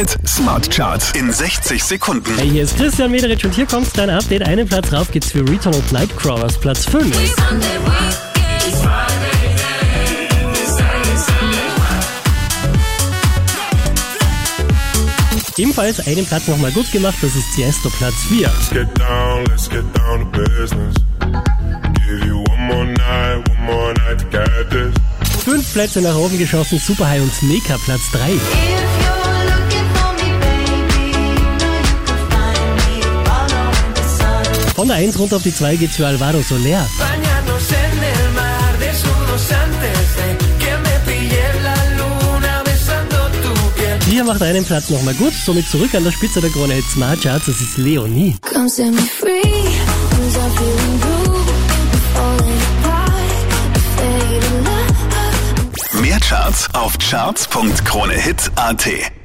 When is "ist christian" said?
2.62-3.10